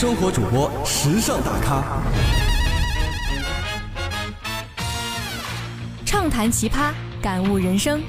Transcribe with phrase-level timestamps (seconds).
[0.00, 1.82] 生活主播，时尚大咖，
[6.06, 8.00] 畅谈奇葩，感悟人生，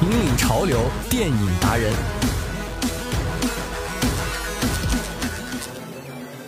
[0.00, 0.78] 引领潮流，
[1.10, 1.92] 电影达人，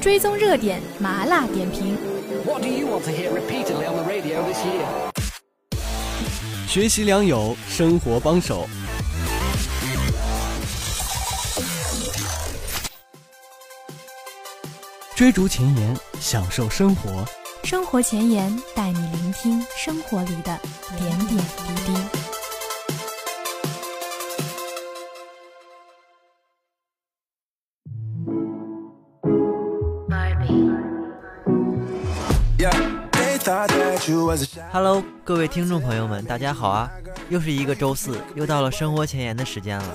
[0.01, 1.99] 追踪热点，麻辣点评。
[6.67, 8.67] 学习良友，生活帮手。
[15.23, 17.25] 追逐前沿，享受生活。
[17.63, 20.59] 生活前沿带你聆听生活里的
[20.99, 21.95] 点点滴滴。
[34.73, 36.91] Hello，各位听众朋友们，大家好啊！
[37.29, 39.95] 又是一个周四，又到了生活前沿的时间了。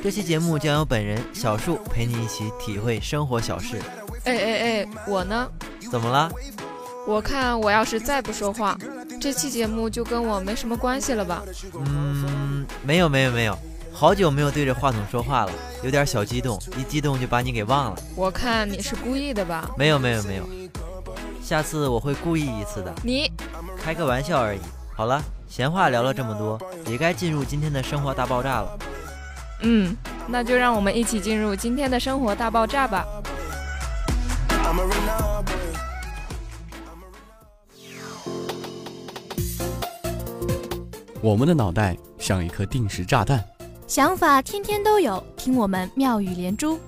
[0.00, 3.82] 这期节目将由本人小树陪你一起体会生活小事。
[4.28, 5.48] 哎哎哎，我呢？
[5.90, 6.30] 怎么了？
[7.06, 8.76] 我看我要是再不说话，
[9.18, 11.42] 这期节目就跟我没什么关系了吧？
[11.74, 13.58] 嗯，没有没有没有，
[13.90, 18.02] 好久没有对着话筒说话了，有点小激动，一激动就把你给忘了。
[18.14, 19.70] 我看你是故意的吧？
[19.78, 20.46] 没有没有没有，
[21.42, 22.94] 下次我会故意一次的。
[23.02, 23.32] 你
[23.82, 24.58] 开个玩笑而已。
[24.94, 28.78] 好了，闲话聊了这么多，也该进入今天的生活大爆炸了。
[29.62, 29.96] 嗯，
[30.28, 33.04] 那就让我们一起进入今天的生活大爆炸吧。
[41.20, 43.42] 我们的脑袋像一颗定时炸弹，
[43.86, 46.78] 想法天天都有，听我们妙语连珠。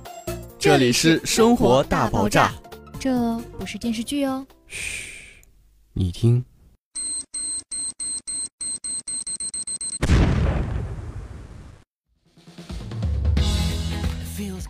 [0.59, 2.53] 这里是生活大爆炸，
[2.99, 4.47] 这不是电视剧哦。
[4.67, 5.43] 嘘，
[5.95, 6.45] 你听。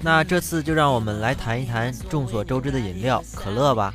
[0.03, 3.93] 那这次就让我们来谈一谈众所周知的饮料可乐吧。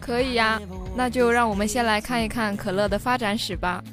[0.00, 0.60] 可以呀，
[0.96, 3.84] 那就让我们先来看一看可乐的发展史吧。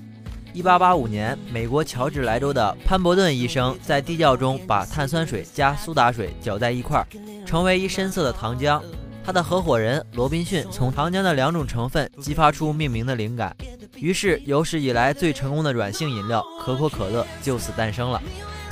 [0.53, 7.06] 一八八五年，美国乔治莱州的潘伯顿医生在地窖中把碳酸水加苏打水搅在一块儿，
[7.45, 8.81] 成为一深色的糖浆。
[9.23, 13.55] 他的合伙人罗宾逊从糖浆的两种成分激发出命名的灵感，
[13.97, 18.19] 于是有史以来最成功的软性饮料可口可乐就此诞生了。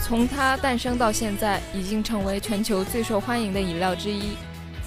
[0.08, 4.38] 从它诞生到现在，已经成为全球最受欢迎的饮料之一。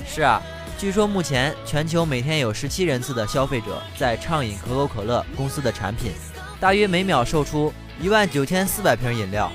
[0.07, 0.41] 是啊，
[0.79, 6.13] 据说目前全球每天有十七人次的消费者在畅饮可口可乐公司的产品。
[6.59, 7.71] 大约每秒售出
[8.01, 9.53] 一万九千四百瓶饮料，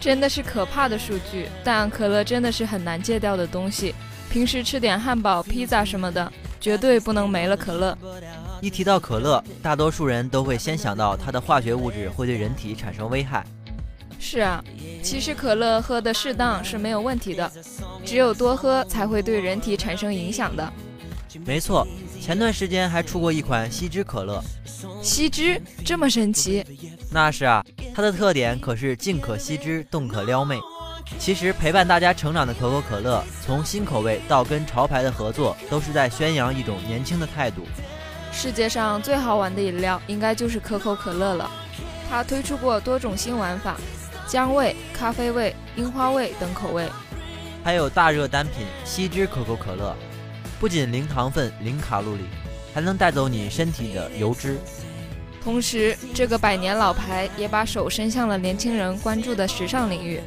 [0.00, 1.48] 真的是可怕的数据。
[1.62, 3.94] 但可乐真的是很难戒掉的东西，
[4.28, 7.96] 平时吃点汉堡、披萨什么的，绝对不能没了可乐。
[8.60, 13.46] 一提到可乐，大多数人都会先想到它的化学物质会对人体产生危害。
[14.18, 14.62] 是啊，
[15.02, 17.50] 其实可乐喝的适当是没有问题的，
[18.04, 20.72] 只有多喝才会对人体产生影响的。
[21.44, 21.86] 没错，
[22.20, 24.42] 前段时间还出过一款吸汁可乐。
[25.02, 26.64] 吸汁这么神奇？
[27.10, 27.64] 那是啊，
[27.94, 30.58] 它的特点可是静可吸汁，动可撩妹。
[31.18, 37.62] 其实陪伴大家成长的可口可乐，从新口味到跟潮牌的合作，都是在宣扬一种年轻的态度。
[38.32, 41.50] 世界上最好玩的饮料，应该就是可口可乐了。
[42.10, 43.76] 它推出过多种新玩法，
[44.28, 46.86] 姜味、咖啡味、樱花味等口味，
[47.64, 49.96] 还有大热单品西芝可口可乐，
[50.60, 52.24] 不仅零糖分、零卡路里。
[52.74, 54.56] 还能带走你身体的油脂，
[55.42, 60.20] 同时这个百年老牌也把手伸向了年轻人关注的时尚领域，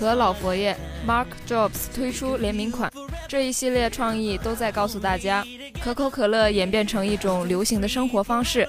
[0.00, 0.74] 和老佛爷
[1.06, 2.90] Mark Jobs 推出联名款，
[3.26, 5.44] 这一系列创意都在告诉大家，
[5.82, 8.66] 可口可乐演变成一种流行的生活方式。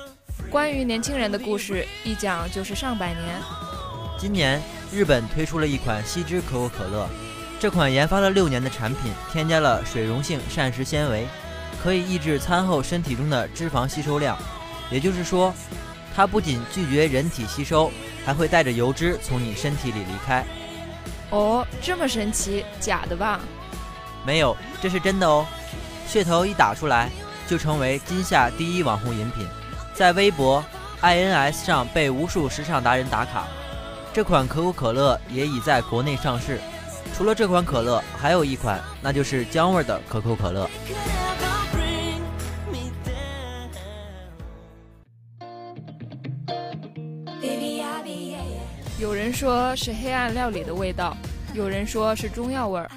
[0.50, 3.24] 关于年轻人的故事，一讲就是上百年。
[4.18, 4.62] 今年
[4.92, 7.08] 日本推出了一款吸汁可口可乐，
[7.60, 11.28] 这款研发了六年的产品，添加了水溶性膳食纤维。
[11.82, 14.38] 可以抑制餐后身体中的脂肪吸收量，
[14.92, 15.54] 也就是说，
[16.14, 17.90] 它不仅拒绝人体吸收，
[18.26, 20.44] 还会带着油脂从你身体里离开。
[21.30, 22.66] 哦，这么神奇？
[22.82, 23.40] 假的吧？
[24.26, 25.46] 没有，这是真的哦。
[26.10, 27.10] 噱头一打出来，
[27.48, 29.48] 就成为今夏第一网红饮品，
[29.94, 30.62] 在微博、
[31.02, 33.48] INS 上被无数时尚达人打卡。
[34.12, 36.60] 这款可口可乐也已在国内上市。
[37.16, 40.70] 除了这款可乐，还有一款，那就是姜味的可口可乐。
[49.00, 51.16] 有人说是黑暗料理的味道，
[51.54, 52.90] 有人说是中药味儿。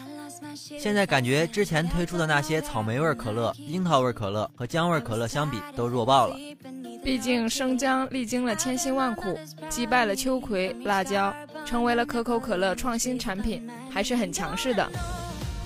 [0.55, 6.37] 现在感觉之前推出的那些草莓味可乐、樱桃味可乐和姜味可乐相比都弱爆了。
[7.03, 9.39] 毕竟生姜历经了千辛万苦，
[9.69, 11.35] 击败了秋葵、辣椒，
[11.67, 14.89] 成为了可口可乐创新产品，还是很强势的。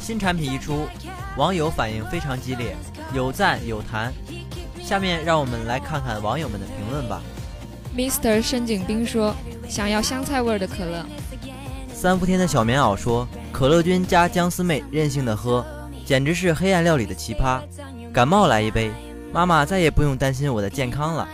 [0.01, 0.87] 新产品一出，
[1.37, 2.75] 网友反应非常激烈，
[3.15, 4.13] 有赞有弹。
[4.83, 7.21] 下面让我们来看看网友们的评论吧。
[7.95, 8.41] Mr.
[8.41, 9.35] 申景斌说
[9.69, 11.05] ：“想要香菜味的可乐。”
[11.93, 15.65] 三伏天的小棉袄说：“可乐君加姜丝妹任性的喝，
[16.05, 17.61] 简直是黑暗料理的奇葩。
[18.13, 18.91] 感冒来一杯，
[19.37, 21.29] 妈妈再也不用担心我的健康了。”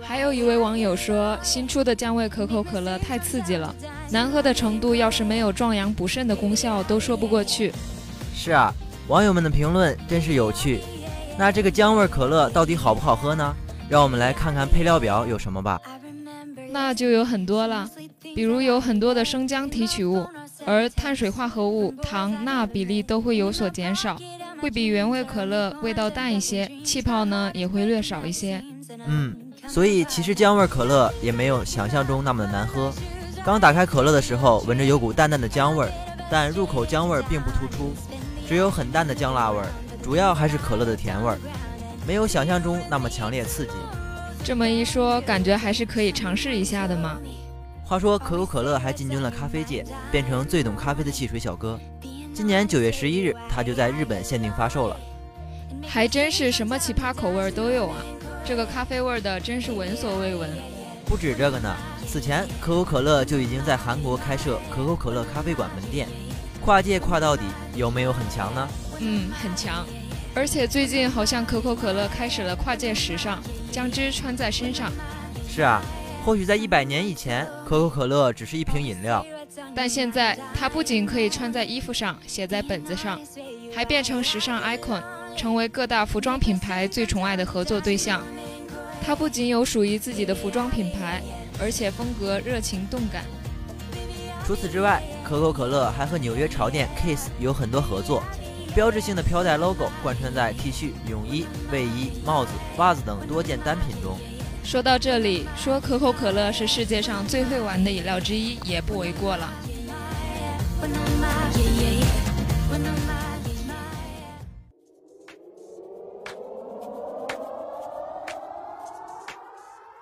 [0.00, 3.74] 还有一位网友说：“新出的姜味可口可乐太刺激了，
[4.08, 7.72] 难喝的程度要是没有壮阳补肾的功效都说不过去。”
[8.36, 8.72] 是啊，
[9.08, 10.78] 网友们的评论真是有趣。
[11.36, 13.52] 那这个姜味可乐到底好不好喝呢？
[13.88, 15.80] 让我们来看看配料表有什么吧。
[16.70, 17.90] 那就有很多了，
[18.34, 20.24] 比如有很多的生姜提取物，
[20.64, 24.16] 而碳水化合物、糖、钠比例都会有所减少，
[24.64, 28.64] 会比原味可乐味道淡一些，气泡呢也会略少一些。
[29.06, 29.36] 嗯，
[29.68, 32.90] 所以其实姜味可乐也没有想象中那么的难喝。
[33.44, 35.92] 刚打开可乐的时候，闻着有股淡淡的姜味儿，
[36.30, 37.92] 但入口姜味儿并不突出，
[38.48, 39.66] 只有很淡的姜辣味儿。
[40.02, 41.38] 主要还是可乐的甜味儿，
[42.06, 43.72] 没有想象中那么强烈刺激。
[44.42, 47.18] 这么一说，感觉还是可以尝试一下的嘛。
[47.84, 51.78] 话说可口可乐还进军了咖啡界，变成最懂咖啡的汽水小哥。
[52.34, 54.96] 今年九月十一日，它就在日本限定发售了。
[55.86, 57.96] 还真是什么奇葩口味都有啊！
[58.44, 60.50] 这个咖啡味的真是闻所未闻。
[61.06, 61.72] 不止这个呢，
[62.08, 66.08] 此前可口可乐就已经在韩国开设可口可乐咖啡馆门店，
[66.60, 67.44] 跨界跨到底，
[67.76, 68.68] 有没有很强呢？
[68.98, 69.86] 嗯，很强，
[70.34, 73.40] 而且最近好像可口可乐开始了跨界时尚，
[73.70, 74.90] 将之穿在身上。
[75.48, 75.80] 是啊，
[76.24, 79.24] 或许在一百年以前，可口可乐只是一瓶饮料，
[79.74, 83.20] 但现在它不仅可以穿在衣服上、写在本子上，
[83.74, 85.02] 还变成时尚 icon，
[85.36, 88.22] 成为各大服装品牌最宠爱的合作对象。
[89.04, 91.20] 它不仅有属于自己的服装品牌，
[91.60, 93.24] 而且风格热情动感。
[94.46, 98.22] 除此之外，可口可乐还和纽约潮店 Kiss 有很多合作。
[98.74, 104.18] 标志性的飘带 logo 贯穿在 T 恤、泳衣、卫衣、帽子、袜子等多件单品中。
[104.64, 109.48] 说到这里，说可口可乐是世界上最会玩的饮料之一也不为过了。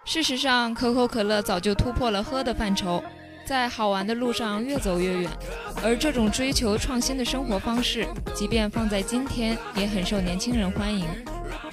[0.05, 3.03] 事实上，可口可乐早就突破了喝的范畴。
[3.45, 5.31] 在好玩的路上越走越远，
[5.83, 11.07] 而这种追求创新的生活方式，即便放在今天，也很受年轻人欢迎。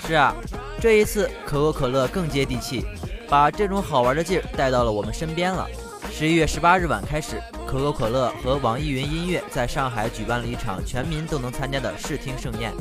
[0.08, 0.36] 是啊，
[0.80, 2.86] 这一次可口可乐更接地气，
[3.30, 5.68] 把这种好玩的劲儿带到了我们身边了。
[6.12, 12.74] 十一月十八日晚开始，可口可乐和网易云音乐在上海举办了一场全民都能参加的视听盛宴。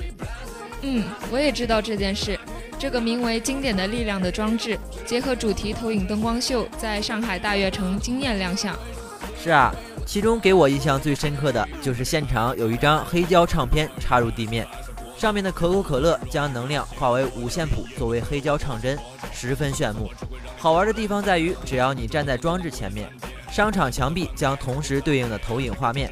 [0.83, 2.39] 嗯，我也知道这件事。
[2.79, 8.75] 这个名为“经典的力量”的装置，结合主题投影灯光秀，在上海大悦城惊艳亮相。
[9.37, 9.75] 是啊，
[10.07, 14.65] 其中给我印象最深刻的就是现场有一张黑胶唱片插入地面，
[15.19, 18.97] 上面的可口可乐将能量化为五线谱作为黑胶唱针，
[19.33, 20.09] 十分炫目。
[20.57, 23.11] 好玩的地方在于，只要你站在装置前面，
[23.51, 26.09] 商场墙壁将同时对应的投影画面，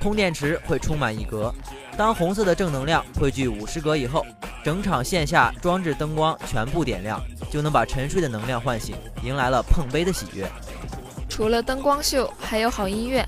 [0.00, 1.52] 空电池会充满一格。
[1.96, 4.24] 当红色的正能量汇聚五十格以后，
[4.62, 7.20] 整场线下装置灯光全部点亮，
[7.50, 8.94] 就能把沉睡的能量唤醒，
[9.24, 10.48] 迎来了碰杯的喜悦。
[11.28, 13.26] 除了灯光秀，还有好音乐。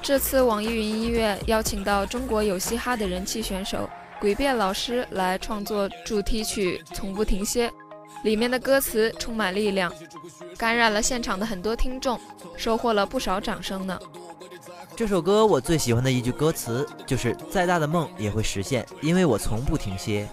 [0.00, 3.88] 这次网易云音乐邀请到中国有嘻哈的人气选手
[4.22, 7.68] 诡辩老师来创作主题曲《从不停歇》，
[8.22, 9.92] 里面的歌词充满力量，
[10.56, 12.20] 感染了现场的很多听众，
[12.56, 13.98] 收获了不少掌声呢。
[14.94, 20.28] 这首歌我最喜欢的一句歌词就是“再大的梦也会实现，因为我从不停歇”。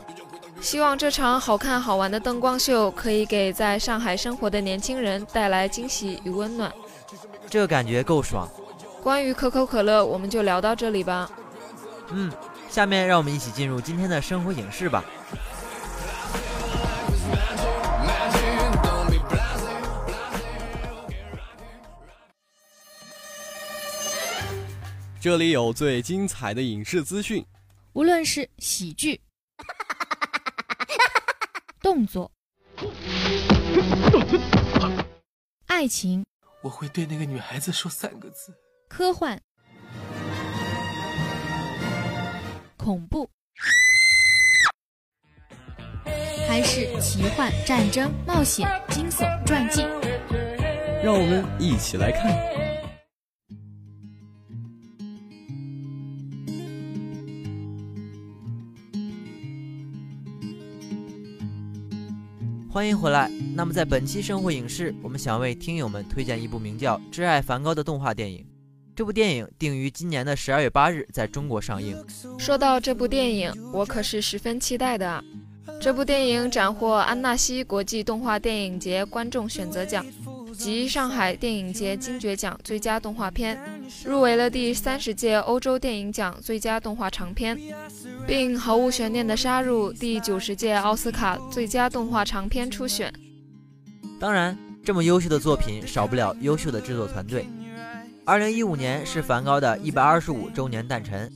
[0.62, 6.72] 希望这场好看好玩的灯光秀可以给在上海生活的年轻人带来惊喜与温暖。
[7.50, 8.48] 这感觉够爽。
[9.01, 11.31] 关于可口可乐，我们就聊到这里吧。
[12.12, 12.31] 嗯，
[12.70, 15.04] 下面让我们一起进入今天的生活影视吧。
[25.22, 27.46] 这里有最精彩的影视资讯，
[27.92, 29.20] 无论是喜剧、
[31.84, 32.32] 动作、
[35.68, 36.26] 爱情，
[36.62, 38.54] 我会对那个女孩子说三个字：
[38.88, 39.38] 科幻、
[42.89, 43.29] 恐怖，
[46.48, 49.84] 还是奇幻、战争、冒险、惊悚、传记，
[51.03, 52.36] 让我们一起来看。
[62.72, 63.29] 欢迎回来。
[63.53, 68.43] 那么，在本期生活影视，我们想为听友们推荐一部名叫《挚爱梵高》的动画电影。
[69.00, 71.96] 这部电影定于今年的十二月八日在中国上映。
[72.38, 75.24] 说到这部电影，我可是十分期待的啊！
[75.79, 80.06] 这部电影斩获安纳西国际动画电影节观众选择奖
[80.53, 83.58] 及上海电影节金爵奖最佳动画片，
[84.03, 87.58] 入围了第三十届欧洲电影奖最佳动画长片，
[88.27, 93.13] 并毫无悬念地杀入第九十届奥斯卡最佳动画长片初选。
[94.20, 97.46] 当然，这么优秀的作品少不了优秀的制作团队。
[98.29, 101.27] 二零一五年是梵高的一百二十五周年诞辰，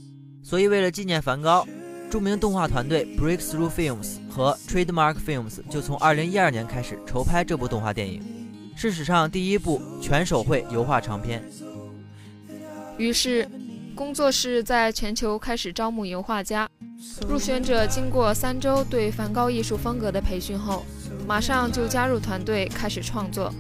[0.44, 1.68] 所以为了纪念梵高。
[2.12, 8.22] 著名动画团队 Breakthrough Films 和 Trademark Films 就从2012年开始筹拍这部动画电影，
[8.76, 11.44] 是史上第一部全手绘油画长片。
[13.00, 13.50] 于是，
[13.96, 16.70] 工作室在全球开始招募油画家。
[17.28, 20.86] 入选者经过三周对梵高艺术风格的培训后，
[21.26, 23.52] 马上就加入团队开始创作。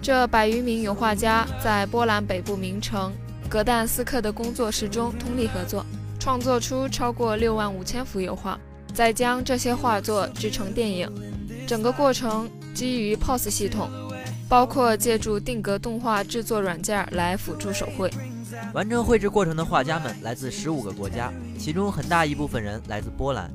[0.00, 3.12] 这百余名油画家在波兰北部名城
[3.48, 5.84] 格但斯克的工作室中通力合作。
[6.20, 8.58] 创作出超过六万五千幅油画，
[8.92, 11.08] 再将这些画作制成电影。
[11.66, 13.88] 整个过程基于 POS 系统，
[14.48, 18.10] 包括借助定格动画制作软件来辅助手绘。
[18.74, 23.50] 完成绘制过程的画家们来自十五个国家，其中很大一部分人来自波兰，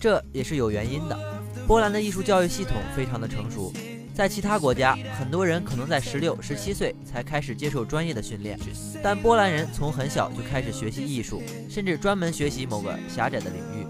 [0.00, 1.18] 这也是有原因的。
[1.66, 3.72] 波兰的艺术教育系统非常的成熟。
[4.16, 8.58] 在其他国家，很多人可能在十六、十七岁才开始接受专业的训练，
[9.02, 13.86] 但波兰人从很小就开始学习艺术，甚至专门学习某个狭窄的领域。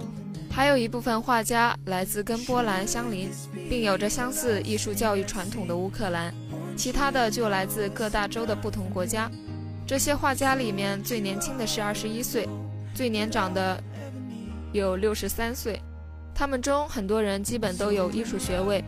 [0.51, 3.31] 还有一部分画家来自跟波兰相邻
[3.71, 6.35] 并有着相似艺术教育传统的乌克兰，
[6.77, 9.31] 其他的就来自各大洲的不同国家。
[9.87, 12.49] 这些画家里面最年轻的是二十一岁，
[12.93, 13.81] 最年长的
[14.73, 15.81] 有六十三岁，
[16.35, 18.83] 他们中很多人基本都有艺术学位。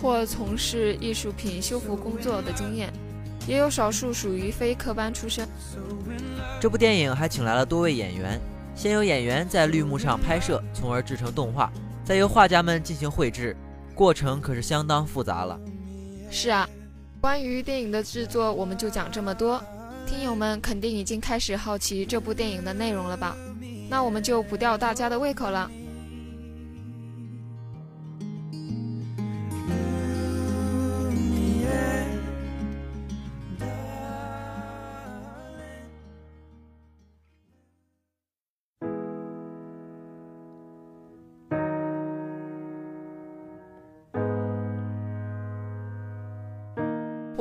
[0.00, 2.92] 或从事艺术品修复工作的经验，
[3.46, 5.46] 也有少数属于非科班出身。
[6.60, 8.40] 这部电影还请来了多位演员，
[8.74, 11.72] 先由演员在绿幕上拍摄，从而制成动画，
[12.04, 13.56] 再由画家们进行绘制，
[13.94, 15.58] 过程可是相当复杂了。
[16.30, 16.68] 是啊，
[17.20, 19.62] 关于电影的制作，我们就讲这么多。
[20.06, 23.36] 听友们肯定已经开始好奇这部电影的内容了吧？
[23.88, 25.70] 那我们就不吊大家的胃口了。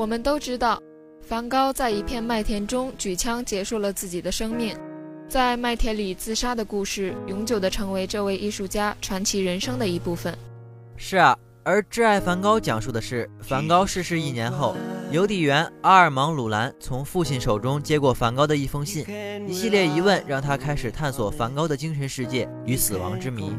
[0.06, 0.80] 我们都知道，
[1.24, 4.78] 梵高在一片麦田中举枪结束了自己的生命，
[5.28, 10.38] 在麦田里自杀的故事，永久地成为这位艺术家传奇人生的一部分。
[10.96, 14.76] 是啊，而《挚爱梵高》讲述的是梵高逝世一年后，
[15.10, 19.04] 邮递员阿尔芒·鲁兰从父亲手中接过梵高的一封信，
[19.48, 23.52] 一系列疑问让他开始探索梵高的精神世界与死亡之谜。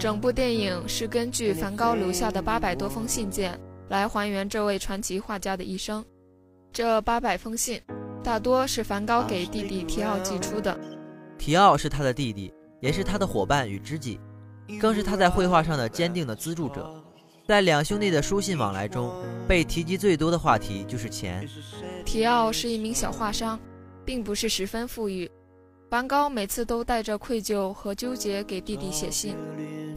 [0.00, 3.60] 整部电影是根据梵高留下的八百多封信件。
[3.92, 6.02] 来还原这位传奇画家的一生。
[6.72, 7.78] 这八百封信，
[8.24, 10.74] 大多是梵高给弟弟提奥寄出的。
[11.36, 14.18] 提奥是他的弟弟，也是他的伙伴与知己，
[14.80, 16.90] 更是他在绘画上的坚定的资助者。
[17.46, 19.12] 在两兄弟的书信往来中，
[19.46, 21.46] 被提及最多的话题就是钱。
[22.06, 23.60] 提奥是一名小画商，
[24.06, 25.30] 并不是十分富裕。
[25.90, 29.36] 梵高每次都带着愧疚和纠结给弟弟写信。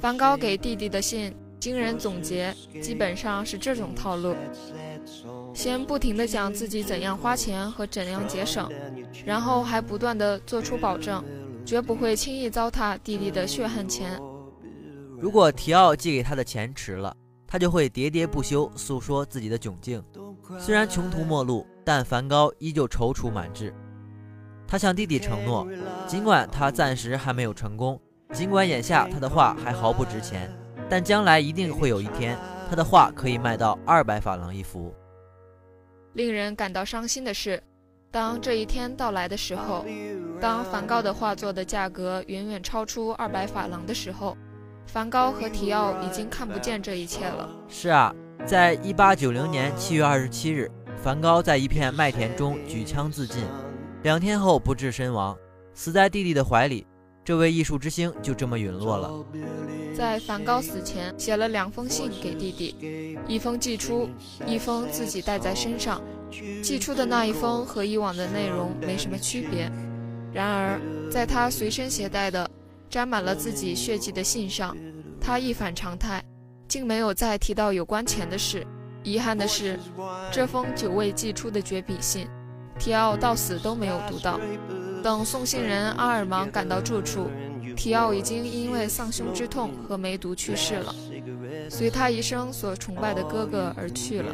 [0.01, 1.33] 梵高给弟弟的信。
[1.59, 4.35] 惊人总结基本上是这种套路：
[5.53, 8.69] 先不停地讲自己怎样花钱和怎样节省，
[9.25, 11.23] 然后还不断地做出保证，
[11.65, 14.19] 绝不会轻易糟蹋弟弟的血汗钱。
[15.19, 17.15] 如果提奥寄给他的钱迟了，
[17.47, 20.03] 他就会喋喋不休诉说自己的窘境。
[20.59, 23.73] 虽然穷途末路，但梵高依旧踌躇满志。
[24.67, 25.67] 他向弟弟承诺，
[26.05, 27.99] 尽管他暂时还没有成功，
[28.33, 30.51] 尽管眼下他的画还毫不值钱。
[30.89, 32.37] 但将来一定会有一天，
[32.69, 34.93] 他的画可以卖到二百法郎一幅。
[36.13, 37.61] 令人感到伤心的是，
[38.11, 39.85] 当这一天到来的时候，
[40.39, 44.37] 当梵高的画作的价格远远超出二百法郎的时候，
[44.85, 47.49] 梵高和提奥已经看不见这一切了。
[47.67, 48.13] 是啊，
[48.45, 53.43] 在一八九零年七月二十七日，梵高在一片麦田中举枪自尽，
[54.03, 55.37] 两天后不治身亡，
[55.73, 56.85] 死在弟弟的怀里。
[57.25, 59.11] 这位艺术之星就这么陨落了。
[59.97, 64.07] 在梵高死前，写了两封信给弟弟，一封寄出，
[64.45, 65.99] 一封自己带在身上。
[66.61, 69.71] 寄出的那一封和以往的内容没什么区别，
[70.31, 70.79] 然而
[71.09, 72.47] 在他随身携带的
[72.89, 74.77] 沾满了自己血迹的信上，
[75.19, 76.23] 他一反常态，
[76.67, 78.63] 竟没有再提到有关钱的事。
[79.01, 79.79] 遗憾的是，
[80.31, 82.27] 这封久未寄出的绝笔信，
[82.77, 84.39] 提奥到死都没有读到。
[85.05, 87.29] 等送信人阿尔芒赶到住处，
[87.77, 90.91] 提奥已经因为丧兄之痛和梅毒去世了，
[91.69, 94.33] 随他一生所崇拜的哥哥而去了。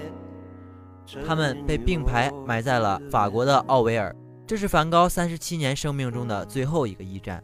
[1.27, 4.15] 他们被并排埋在了法国的奥维尔，
[4.47, 7.43] 这是梵高三十七年生命中的最后一个驿站。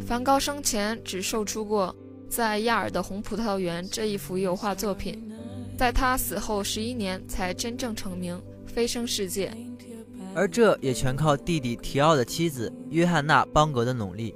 [0.00, 1.94] 梵高生前只售出过
[2.28, 5.32] 在亚尔的红葡萄园这一幅油画作品，
[5.76, 9.52] 在他死后十一年才真正成名，飞升世界。
[10.34, 14.34] 而这也全靠弟弟提奥的妻子约翰娜·邦格的努力。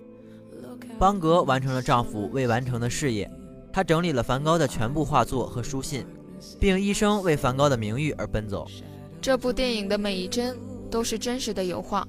[0.99, 3.31] 邦格完成了丈夫未完成的事业，
[3.73, 6.05] 她整理了梵高的全部画作和书信，
[6.59, 8.67] 并一生为梵高的名誉而奔走。
[9.21, 10.57] 这部电影的每一帧
[10.91, 12.07] 都是真实的油画，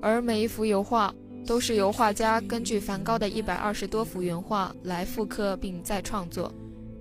[0.00, 1.14] 而每一幅油画。
[1.46, 6.52] 都是由画家根据梵高的一百二十多幅原画来复刻并再创作。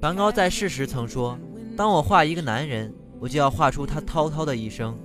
[0.02, 1.38] 梵高在世时曾说
[1.78, 4.98] ：“当我画一个男人，我就要画出他滔滔的一生。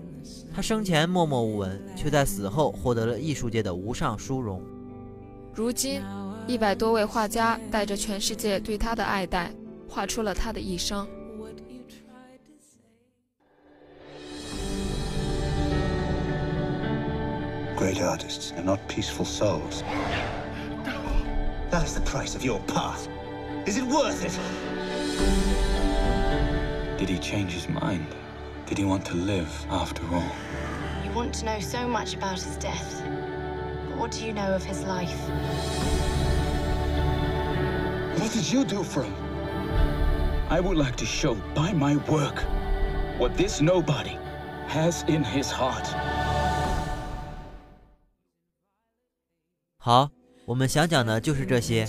[0.55, 4.63] 他生前默默无闻，却在死后获得了艺术界的无上殊荣。”
[5.53, 6.01] 如今，
[6.47, 9.53] 一百多位画家带着全世界对他的爱戴，
[9.89, 11.07] 画出了他的一生。
[17.85, 19.83] Great artists are not peaceful souls.
[21.71, 23.09] That is the price of your path.
[23.67, 24.33] Is it worth it?
[26.99, 28.07] Did he change his mind?
[28.65, 30.33] Did he want to live after all?
[31.05, 33.03] You want to know so much about his death.
[33.91, 35.21] But what do you know of his life?
[38.19, 39.15] What did you do for him?
[40.49, 42.45] I would like to show by my work
[43.19, 44.19] what this nobody
[44.69, 45.87] has in his heart.
[49.85, 50.09] 好，
[50.47, 51.85] 我们想讲的就是这些。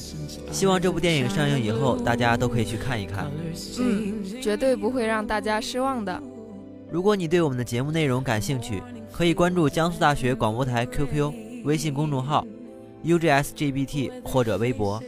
[0.52, 3.32] 希望这部电影上映以后，大家都可以去看一看。
[3.80, 6.22] 嗯，绝对不会让大家失望的。
[6.92, 11.32] 如果你对我们的节目内容感兴趣，可以关注江苏大学广播台 QQ、
[11.64, 12.46] 微信公众号
[13.06, 15.02] UJSGBT 或者微博。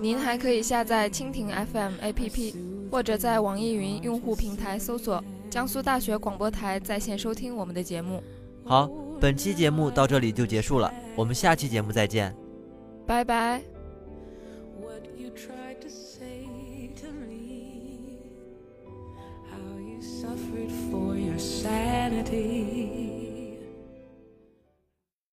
[0.00, 2.54] 您还可以下载蜻蜓 FM APP，
[2.90, 8.22] 或者在网易云用户平台搜索江苏大学广播台在线收听我们的节目。
[8.64, 8.90] 好。
[9.22, 12.34] 本期节目到这里就结束了，我们下期节目再见，
[13.06, 13.62] 拜拜。
[21.38, 23.01] sanity